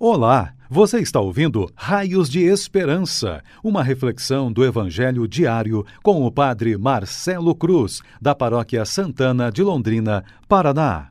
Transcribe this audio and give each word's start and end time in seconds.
Olá, 0.00 0.54
você 0.70 1.00
está 1.00 1.18
ouvindo 1.18 1.68
Raios 1.74 2.28
de 2.28 2.44
Esperança, 2.44 3.42
uma 3.64 3.82
reflexão 3.82 4.52
do 4.52 4.64
Evangelho 4.64 5.26
diário 5.26 5.84
com 6.04 6.24
o 6.24 6.30
Padre 6.30 6.78
Marcelo 6.78 7.52
Cruz, 7.52 8.00
da 8.22 8.32
Paróquia 8.32 8.84
Santana 8.84 9.50
de 9.50 9.60
Londrina, 9.60 10.22
Paraná. 10.48 11.08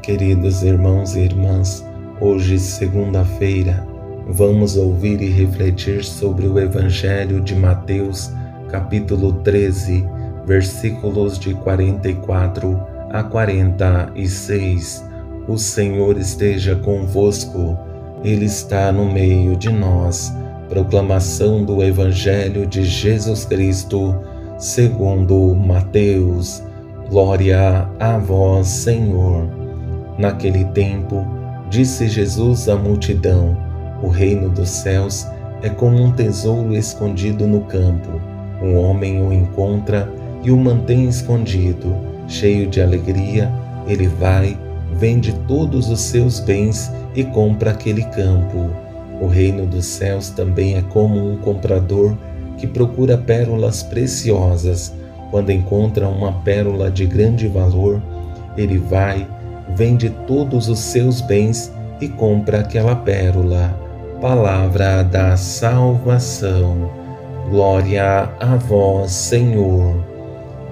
Queridos 0.00 0.62
irmãos 0.62 1.16
e 1.16 1.22
irmãs, 1.22 1.84
hoje, 2.20 2.56
segunda-feira, 2.56 3.84
vamos 4.28 4.76
ouvir 4.76 5.20
e 5.20 5.28
refletir 5.28 6.04
sobre 6.04 6.46
o 6.46 6.56
Evangelho 6.56 7.40
de 7.40 7.56
Mateus, 7.56 8.30
capítulo 8.70 9.32
13, 9.42 10.06
versículos 10.46 11.36
de 11.36 11.52
44 11.52 12.80
a 13.10 13.24
46 13.24 15.10
o 15.48 15.58
Senhor 15.58 16.16
esteja 16.16 16.76
convosco, 16.76 17.76
Ele 18.22 18.44
está 18.44 18.92
no 18.92 19.10
meio 19.10 19.56
de 19.56 19.70
nós. 19.70 20.32
Proclamação 20.68 21.64
do 21.64 21.82
Evangelho 21.82 22.66
de 22.66 22.84
Jesus 22.84 23.44
Cristo, 23.44 24.14
segundo 24.58 25.54
Mateus. 25.54 26.62
Glória 27.10 27.88
a 27.98 28.16
vós, 28.18 28.68
Senhor. 28.68 29.48
Naquele 30.16 30.64
tempo, 30.66 31.26
disse 31.68 32.08
Jesus 32.08 32.68
à 32.68 32.76
multidão: 32.76 33.56
O 34.02 34.08
reino 34.08 34.48
dos 34.48 34.68
céus 34.68 35.26
é 35.62 35.68
como 35.68 36.00
um 36.00 36.12
tesouro 36.12 36.74
escondido 36.74 37.46
no 37.46 37.62
campo. 37.62 38.20
Um 38.62 38.76
homem 38.76 39.20
o 39.20 39.32
encontra 39.32 40.08
e 40.42 40.50
o 40.50 40.56
mantém 40.56 41.08
escondido. 41.08 41.94
Cheio 42.28 42.68
de 42.68 42.80
alegria, 42.80 43.52
ele 43.86 44.06
vai 44.06 44.56
vende 44.96 45.32
todos 45.46 45.88
os 45.88 46.00
seus 46.00 46.40
bens 46.40 46.90
e 47.14 47.24
compra 47.24 47.70
aquele 47.70 48.04
campo. 48.04 48.70
O 49.20 49.26
reino 49.26 49.66
dos 49.66 49.86
céus 49.86 50.30
também 50.30 50.76
é 50.76 50.82
como 50.82 51.32
um 51.32 51.36
comprador 51.36 52.16
que 52.58 52.66
procura 52.66 53.16
pérolas 53.16 53.82
preciosas. 53.82 54.92
Quando 55.30 55.50
encontra 55.50 56.08
uma 56.08 56.32
pérola 56.42 56.90
de 56.90 57.06
grande 57.06 57.48
valor, 57.48 58.02
ele 58.56 58.78
vai, 58.78 59.26
vende 59.74 60.10
todos 60.26 60.68
os 60.68 60.78
seus 60.78 61.20
bens 61.20 61.72
e 62.00 62.08
compra 62.08 62.60
aquela 62.60 62.96
pérola. 62.96 63.74
Palavra 64.20 65.02
da 65.02 65.36
salvação. 65.36 66.90
Glória 67.50 68.30
a 68.38 68.56
vós, 68.56 69.10
Senhor. 69.10 69.96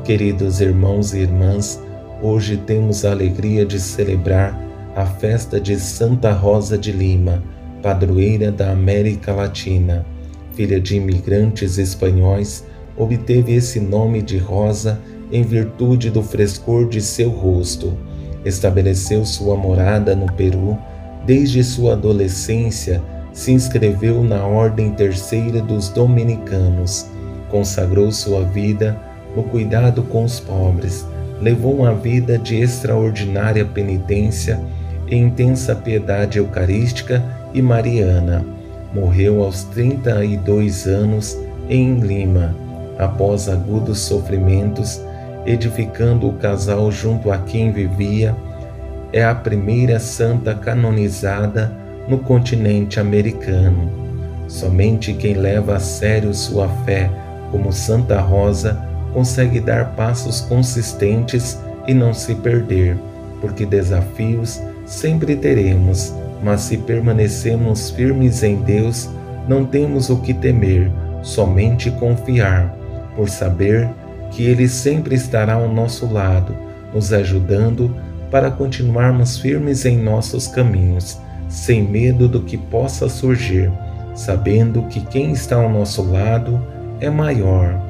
Queridos 0.04 0.60
irmãos 0.60 1.12
e 1.14 1.20
irmãs, 1.20 1.80
Hoje 2.22 2.58
temos 2.58 3.02
a 3.06 3.12
alegria 3.12 3.64
de 3.64 3.80
celebrar 3.80 4.54
a 4.94 5.06
festa 5.06 5.58
de 5.58 5.80
Santa 5.80 6.32
Rosa 6.32 6.76
de 6.76 6.92
Lima, 6.92 7.42
padroeira 7.82 8.52
da 8.52 8.72
América 8.72 9.32
Latina. 9.32 10.04
Filha 10.52 10.78
de 10.78 10.96
imigrantes 10.96 11.78
espanhóis, 11.78 12.66
obteve 12.94 13.54
esse 13.54 13.80
nome 13.80 14.20
de 14.20 14.36
Rosa 14.36 15.00
em 15.32 15.42
virtude 15.42 16.10
do 16.10 16.22
frescor 16.22 16.91
de 16.91 17.00
seu 17.00 17.30
rosto. 17.30 17.96
Estabeleceu 18.44 19.24
sua 19.24 19.56
morada 19.56 20.14
no 20.14 20.30
Peru. 20.30 20.76
Desde 21.24 21.64
sua 21.64 21.94
adolescência, 21.94 23.02
se 23.32 23.50
inscreveu 23.50 24.22
na 24.22 24.44
Ordem 24.44 24.91
Terceira 24.91 25.62
dos 25.62 25.88
Dominicanos. 25.88 27.06
Consagrou 27.50 28.12
sua 28.12 28.42
vida 28.42 29.00
no 29.34 29.42
cuidado 29.44 30.02
com 30.02 30.22
os 30.24 30.38
pobres 30.38 31.06
levou 31.41 31.78
uma 31.78 31.94
vida 31.94 32.38
de 32.38 32.56
extraordinária 32.56 33.64
penitência 33.64 34.60
e 35.08 35.16
intensa 35.16 35.74
piedade 35.74 36.38
eucarística 36.38 37.22
e 37.55 37.62
mariana. 37.62 38.44
Morreu 38.94 39.42
aos 39.42 39.64
32 39.64 40.86
anos 40.86 41.38
em 41.69 42.00
Lima, 42.00 42.55
após 42.98 43.48
agudos 43.48 44.00
sofrimentos, 44.00 45.00
edificando 45.47 46.28
o 46.28 46.34
casal 46.34 46.91
junto 46.91 47.31
a 47.31 47.38
quem 47.38 47.72
vivia. 47.72 48.34
É 49.12 49.25
a 49.25 49.34
primeira 49.34 49.98
santa 49.98 50.54
canonizada 50.54 51.72
no 52.09 52.19
continente 52.19 53.00
americano. 53.00 53.91
Somente 54.47 55.12
quem 55.14 55.34
leva 55.34 55.76
a 55.76 55.81
sério 55.81 56.34
sua 56.34 56.69
fé, 56.84 57.10
como 57.50 57.72
Santa 57.72 58.20
Rosa, 58.20 58.89
consegue 59.12 59.60
dar 59.60 59.93
passos 59.97 60.41
consistentes 60.41 61.59
e 61.87 61.94
não 61.94 62.15
se 62.15 62.34
perder, 62.37 62.97
porque 63.41 63.66
desafios 63.66 64.60
sempre 64.87 65.37
teremos, 65.37 66.15
mas 66.43 66.62
se 66.62 66.76
permanecemos 66.78 67.91
firmes 67.91 68.43
em 68.43 68.56
Deus, 68.56 69.09
não 69.49 69.65
temos 69.65 70.10
o 70.10 70.16
que 70.19 70.34
temer, 70.34 70.91
somente 71.22 71.91
confiar, 71.93 72.75
por 73.16 73.28
saber 73.28 73.88
que 74.31 74.44
Ele 74.44 74.69
sempre 74.69 75.15
estará 75.15 75.54
ao 75.54 75.69
nosso 75.69 76.06
lado, 76.06 76.54
nos 76.94 77.12
ajudando 77.12 77.94
para 78.31 78.50
continuarmos 78.50 79.38
firmes 79.38 79.84
em 79.84 79.99
nossos 79.99 80.47
caminhos, 80.47 81.19
sem 81.49 81.82
medo 81.82 82.28
do 82.28 82.43
que 82.43 82.56
possa 82.56 83.09
surgir, 83.09 83.70
sabendo 84.15 84.82
que 84.82 85.00
quem 85.00 85.32
está 85.32 85.56
ao 85.56 85.69
nosso 85.69 86.03
lado 86.03 86.62
é 87.00 87.10
maior 87.10 87.89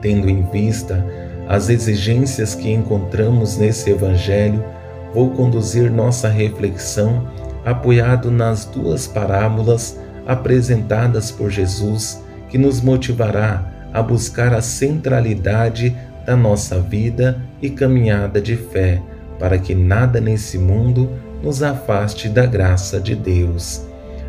Tendo 0.00 0.28
em 0.28 0.42
vista 0.42 1.04
as 1.48 1.68
exigências 1.68 2.54
que 2.54 2.70
encontramos 2.70 3.56
nesse 3.56 3.90
Evangelho, 3.90 4.64
vou 5.12 5.30
conduzir 5.30 5.90
nossa 5.90 6.28
reflexão 6.28 7.26
apoiado 7.64 8.30
nas 8.30 8.64
duas 8.64 9.06
parábolas 9.06 9.98
apresentadas 10.26 11.30
por 11.30 11.50
Jesus, 11.50 12.22
que 12.48 12.56
nos 12.56 12.80
motivará 12.80 13.64
a 13.92 14.02
buscar 14.02 14.54
a 14.54 14.62
centralidade 14.62 15.96
da 16.24 16.36
nossa 16.36 16.78
vida 16.80 17.40
e 17.60 17.68
caminhada 17.70 18.40
de 18.40 18.56
fé, 18.56 19.02
para 19.38 19.58
que 19.58 19.74
nada 19.74 20.20
nesse 20.20 20.58
mundo 20.58 21.10
nos 21.42 21.62
afaste 21.62 22.28
da 22.28 22.46
graça 22.46 23.00
de 23.00 23.14
Deus. 23.14 23.84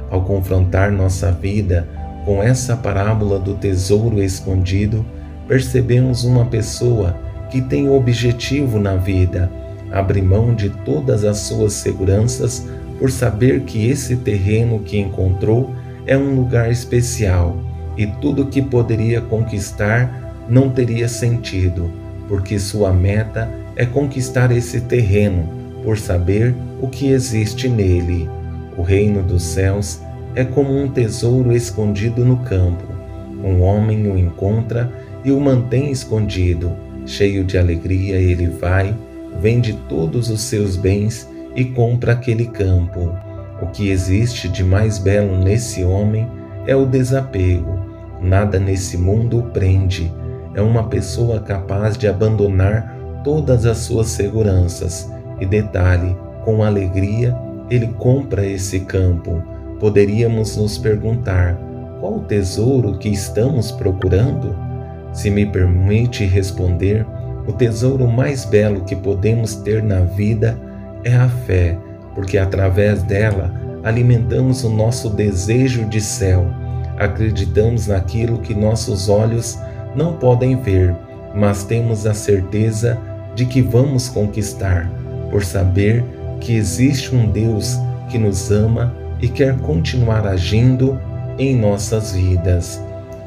Ao 0.09 0.23
confrontar 0.23 0.91
nossa 0.91 1.31
vida 1.31 1.87
com 2.25 2.41
essa 2.41 2.75
parábola 2.75 3.39
do 3.39 3.55
tesouro 3.55 4.21
escondido, 4.21 5.05
percebemos 5.51 6.23
uma 6.23 6.45
pessoa 6.45 7.13
que 7.49 7.59
tem 7.59 7.89
objetivo 7.89 8.79
na 8.79 8.95
vida, 8.95 9.51
abre 9.91 10.21
mão 10.21 10.55
de 10.55 10.69
todas 10.69 11.25
as 11.25 11.39
suas 11.39 11.73
seguranças 11.73 12.65
por 12.97 13.11
saber 13.11 13.63
que 13.63 13.89
esse 13.89 14.15
terreno 14.15 14.79
que 14.79 14.97
encontrou 14.97 15.75
é 16.07 16.17
um 16.17 16.35
lugar 16.35 16.71
especial 16.71 17.57
e 17.97 18.07
tudo 18.07 18.45
que 18.45 18.61
poderia 18.61 19.19
conquistar 19.19 20.33
não 20.47 20.69
teria 20.69 21.09
sentido, 21.09 21.91
porque 22.29 22.57
sua 22.57 22.93
meta 22.93 23.51
é 23.75 23.85
conquistar 23.85 24.53
esse 24.53 24.79
terreno 24.79 25.49
por 25.83 25.97
saber 25.97 26.55
o 26.81 26.87
que 26.87 27.07
existe 27.07 27.67
nele. 27.67 28.29
O 28.77 28.83
reino 28.83 29.21
dos 29.21 29.43
céus 29.43 29.99
é 30.33 30.45
como 30.45 30.73
um 30.73 30.87
tesouro 30.87 31.51
escondido 31.51 32.23
no 32.23 32.37
campo. 32.37 32.85
Um 33.43 33.61
homem 33.63 34.07
o 34.07 34.17
encontra 34.17 34.89
e 35.23 35.31
o 35.31 35.39
mantém 35.39 35.91
escondido. 35.91 36.71
Cheio 37.05 37.43
de 37.43 37.57
alegria, 37.57 38.15
ele 38.17 38.47
vai, 38.47 38.95
vende 39.39 39.73
todos 39.89 40.29
os 40.29 40.41
seus 40.41 40.75
bens 40.75 41.27
e 41.55 41.65
compra 41.65 42.13
aquele 42.13 42.45
campo. 42.45 43.13
O 43.61 43.67
que 43.67 43.89
existe 43.89 44.47
de 44.47 44.63
mais 44.63 44.97
belo 44.97 45.37
nesse 45.37 45.83
homem 45.83 46.27
é 46.65 46.75
o 46.75 46.85
desapego. 46.85 47.79
Nada 48.21 48.59
nesse 48.59 48.97
mundo 48.97 49.39
o 49.39 49.43
prende. 49.43 50.11
É 50.53 50.61
uma 50.61 50.83
pessoa 50.83 51.39
capaz 51.39 51.97
de 51.97 52.07
abandonar 52.07 52.97
todas 53.23 53.65
as 53.65 53.77
suas 53.77 54.07
seguranças. 54.07 55.09
E 55.39 55.45
detalhe, 55.45 56.15
com 56.43 56.63
alegria, 56.63 57.35
ele 57.69 57.87
compra 57.97 58.45
esse 58.45 58.81
campo. 58.81 59.41
Poderíamos 59.79 60.55
nos 60.57 60.77
perguntar: 60.77 61.57
qual 61.99 62.17
o 62.17 62.23
tesouro 62.23 62.97
que 62.97 63.09
estamos 63.09 63.71
procurando? 63.71 64.55
Se 65.13 65.29
me 65.29 65.45
permite 65.45 66.25
responder, 66.25 67.05
o 67.47 67.51
tesouro 67.51 68.07
mais 68.07 68.45
belo 68.45 68.81
que 68.81 68.95
podemos 68.95 69.55
ter 69.55 69.83
na 69.83 70.01
vida 70.01 70.57
é 71.03 71.15
a 71.15 71.27
fé, 71.27 71.77
porque 72.15 72.37
através 72.37 73.03
dela 73.03 73.53
alimentamos 73.83 74.63
o 74.63 74.69
nosso 74.69 75.09
desejo 75.09 75.85
de 75.85 75.99
céu. 75.99 76.45
Acreditamos 76.97 77.87
naquilo 77.87 78.39
que 78.39 78.53
nossos 78.53 79.09
olhos 79.09 79.57
não 79.95 80.13
podem 80.13 80.55
ver, 80.55 80.95
mas 81.35 81.63
temos 81.63 82.05
a 82.05 82.13
certeza 82.13 82.97
de 83.35 83.45
que 83.45 83.61
vamos 83.61 84.07
conquistar, 84.07 84.89
por 85.29 85.43
saber 85.43 86.03
que 86.39 86.55
existe 86.55 87.15
um 87.15 87.29
Deus 87.29 87.77
que 88.09 88.17
nos 88.17 88.51
ama 88.51 88.93
e 89.21 89.27
quer 89.27 89.57
continuar 89.59 90.27
agindo 90.27 90.99
em 91.37 91.55
nossas 91.55 92.13
vidas. 92.13 92.81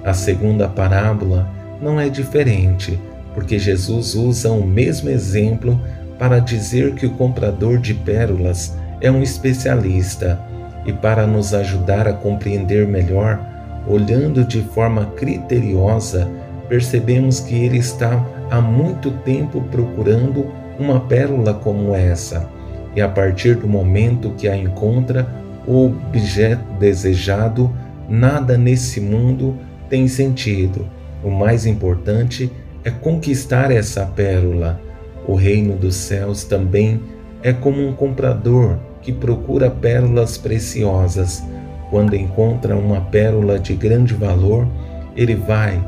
A 0.04 0.12
segunda 0.12 0.68
parábola 0.68 1.48
não 1.84 2.00
é 2.00 2.08
diferente, 2.08 2.98
porque 3.34 3.58
Jesus 3.58 4.14
usa 4.14 4.50
o 4.50 4.66
mesmo 4.66 5.10
exemplo 5.10 5.78
para 6.18 6.38
dizer 6.38 6.94
que 6.94 7.04
o 7.04 7.10
comprador 7.10 7.78
de 7.78 7.92
pérolas 7.92 8.74
é 9.02 9.10
um 9.10 9.22
especialista 9.22 10.40
e 10.86 10.92
para 10.92 11.26
nos 11.26 11.52
ajudar 11.52 12.08
a 12.08 12.14
compreender 12.14 12.86
melhor, 12.86 13.38
olhando 13.86 14.44
de 14.44 14.62
forma 14.62 15.06
criteriosa, 15.16 16.26
percebemos 16.68 17.40
que 17.40 17.54
ele 17.54 17.78
está 17.78 18.24
há 18.50 18.60
muito 18.60 19.10
tempo 19.10 19.60
procurando 19.70 20.46
uma 20.78 21.00
pérola 21.00 21.52
como 21.52 21.94
essa, 21.94 22.48
e 22.96 23.00
a 23.00 23.08
partir 23.08 23.56
do 23.56 23.68
momento 23.68 24.34
que 24.38 24.48
a 24.48 24.56
encontra, 24.56 25.26
o 25.66 25.86
objeto 25.86 26.64
desejado, 26.78 27.70
nada 28.08 28.56
nesse 28.56 29.00
mundo 29.00 29.56
tem 29.88 30.08
sentido. 30.08 30.86
O 31.24 31.30
mais 31.30 31.64
importante 31.64 32.52
é 32.84 32.90
conquistar 32.90 33.70
essa 33.70 34.04
pérola. 34.04 34.78
O 35.26 35.34
reino 35.34 35.74
dos 35.74 35.94
céus 35.94 36.44
também 36.44 37.00
é 37.42 37.50
como 37.50 37.86
um 37.86 37.94
comprador 37.94 38.76
que 39.00 39.10
procura 39.10 39.70
pérolas 39.70 40.36
preciosas. 40.36 41.42
Quando 41.88 42.14
encontra 42.14 42.76
uma 42.76 43.00
pérola 43.00 43.58
de 43.58 43.74
grande 43.74 44.12
valor, 44.12 44.68
ele 45.16 45.34
vai, 45.34 45.82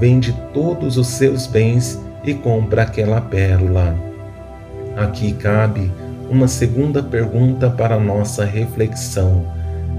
vende 0.00 0.34
todos 0.54 0.96
os 0.96 1.08
seus 1.08 1.46
bens 1.46 2.00
e 2.24 2.32
compra 2.32 2.82
aquela 2.82 3.20
pérola. 3.20 3.94
Aqui 4.96 5.32
cabe 5.32 5.92
uma 6.30 6.48
segunda 6.48 7.02
pergunta 7.02 7.68
para 7.68 8.00
nossa 8.00 8.44
reflexão. 8.44 9.44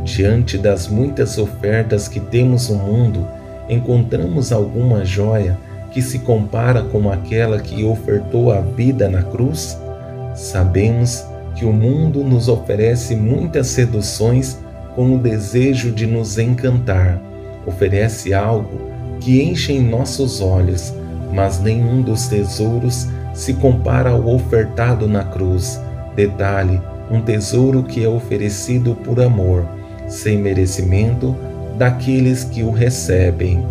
Diante 0.03 0.57
das 0.57 0.87
muitas 0.87 1.37
ofertas 1.37 2.07
que 2.07 2.19
temos 2.19 2.69
no 2.69 2.77
mundo, 2.77 3.27
encontramos 3.69 4.51
alguma 4.51 5.05
joia 5.05 5.57
que 5.91 6.01
se 6.01 6.19
compara 6.19 6.81
com 6.83 7.11
aquela 7.11 7.59
que 7.59 7.83
ofertou 7.83 8.51
a 8.51 8.59
vida 8.61 9.07
na 9.09 9.23
cruz? 9.23 9.77
Sabemos 10.35 11.23
que 11.55 11.65
o 11.65 11.73
mundo 11.73 12.23
nos 12.23 12.47
oferece 12.47 13.15
muitas 13.15 13.67
seduções 13.67 14.57
com 14.95 15.15
o 15.15 15.19
desejo 15.19 15.91
de 15.91 16.05
nos 16.05 16.37
encantar. 16.37 17.21
Oferece 17.65 18.33
algo 18.33 18.89
que 19.19 19.41
enche 19.41 19.73
em 19.73 19.81
nossos 19.81 20.41
olhos, 20.41 20.93
mas 21.33 21.59
nenhum 21.59 22.01
dos 22.01 22.27
tesouros 22.27 23.07
se 23.33 23.53
compara 23.53 24.11
ao 24.11 24.27
ofertado 24.27 25.07
na 25.07 25.23
cruz. 25.23 25.79
Detalhe: 26.15 26.81
um 27.11 27.21
tesouro 27.21 27.83
que 27.83 28.03
é 28.03 28.07
oferecido 28.07 28.95
por 28.95 29.19
amor, 29.19 29.65
sem 30.07 30.37
merecimento 30.37 31.35
daqueles 31.79 32.43
que 32.43 32.61
o 32.61 32.71
recebem. 32.71 33.65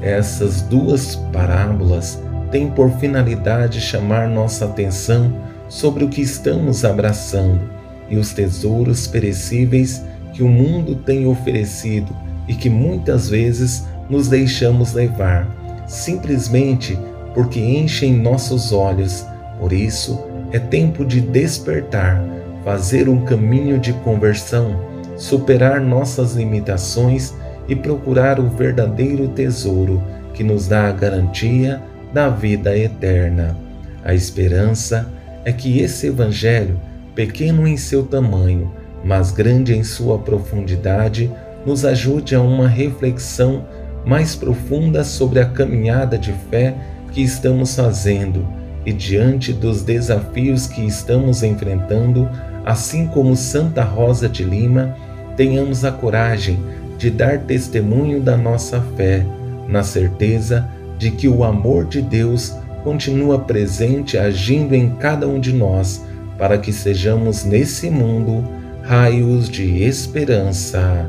Essas 0.00 0.62
duas 0.62 1.16
parábolas 1.30 2.18
têm 2.50 2.70
por 2.70 2.90
finalidade 2.92 3.78
chamar 3.78 4.26
nossa 4.26 4.64
atenção 4.64 5.30
sobre 5.68 6.02
o 6.02 6.08
que 6.08 6.22
estamos 6.22 6.82
abraçando 6.82 7.60
e 8.08 8.16
os 8.16 8.32
tesouros 8.32 9.06
perecíveis 9.06 10.02
que 10.32 10.42
o 10.42 10.48
mundo 10.48 10.94
tem 10.96 11.26
oferecido 11.26 12.16
e 12.48 12.54
que 12.54 12.70
muitas 12.70 13.28
vezes 13.28 13.84
nos 14.08 14.26
deixamos 14.26 14.94
levar, 14.94 15.46
simplesmente 15.86 16.98
porque 17.34 17.60
enchem 17.60 18.14
nossos 18.14 18.72
olhos. 18.72 19.26
Por 19.58 19.74
isso, 19.74 20.18
é 20.52 20.58
tempo 20.58 21.04
de 21.04 21.20
despertar, 21.20 22.24
fazer 22.64 23.10
um 23.10 23.20
caminho 23.26 23.78
de 23.78 23.92
conversão, 23.92 24.89
superar 25.20 25.82
nossas 25.82 26.34
limitações 26.34 27.34
e 27.68 27.76
procurar 27.76 28.40
o 28.40 28.48
verdadeiro 28.48 29.28
tesouro 29.28 30.02
que 30.32 30.42
nos 30.42 30.66
dá 30.66 30.88
a 30.88 30.92
garantia 30.92 31.82
da 32.10 32.30
vida 32.30 32.76
eterna. 32.76 33.54
A 34.02 34.14
esperança 34.14 35.06
é 35.44 35.52
que 35.52 35.78
esse 35.78 36.06
Evangelho, 36.06 36.80
pequeno 37.14 37.68
em 37.68 37.76
seu 37.76 38.04
tamanho, 38.04 38.72
mas 39.04 39.30
grande 39.30 39.76
em 39.76 39.84
sua 39.84 40.18
profundidade, 40.18 41.30
nos 41.66 41.84
ajude 41.84 42.34
a 42.34 42.40
uma 42.40 42.66
reflexão 42.66 43.66
mais 44.06 44.34
profunda 44.34 45.04
sobre 45.04 45.38
a 45.38 45.44
caminhada 45.44 46.16
de 46.16 46.32
fé 46.50 46.74
que 47.12 47.22
estamos 47.22 47.76
fazendo 47.76 48.48
e 48.86 48.92
diante 48.92 49.52
dos 49.52 49.82
desafios 49.82 50.66
que 50.66 50.80
estamos 50.86 51.42
enfrentando, 51.42 52.26
assim 52.64 53.06
como 53.06 53.36
Santa 53.36 53.84
Rosa 53.84 54.26
de 54.26 54.42
Lima, 54.42 54.96
tenhamos 55.36 55.84
a 55.84 55.92
coragem 55.92 56.58
de 56.98 57.10
dar 57.10 57.38
testemunho 57.38 58.20
da 58.20 58.36
nossa 58.36 58.80
fé, 58.96 59.24
na 59.66 59.82
certeza 59.82 60.68
de 60.98 61.10
que 61.10 61.26
o 61.26 61.42
amor 61.42 61.86
de 61.86 62.02
Deus 62.02 62.54
continua 62.84 63.38
presente 63.38 64.18
agindo 64.18 64.74
em 64.74 64.90
cada 64.96 65.26
um 65.26 65.40
de 65.40 65.52
nós, 65.52 66.04
para 66.36 66.58
que 66.58 66.72
sejamos 66.72 67.44
nesse 67.44 67.88
mundo 67.90 68.44
raios 68.82 69.48
de 69.48 69.82
esperança. 69.82 71.08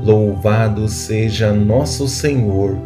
Louvado 0.00 0.88
seja 0.88 1.52
nosso 1.52 2.06
Senhor 2.06 2.76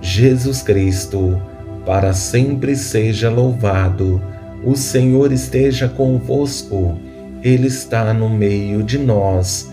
Jesus 0.00 0.62
Cristo, 0.62 1.40
para 1.84 2.12
sempre 2.12 2.76
seja 2.76 3.30
louvado. 3.30 4.20
O 4.64 4.76
Senhor 4.76 5.32
esteja 5.32 5.88
convosco, 5.88 6.96
Ele 7.42 7.66
está 7.66 8.14
no 8.14 8.28
meio 8.28 8.82
de 8.82 8.98
nós 8.98 9.72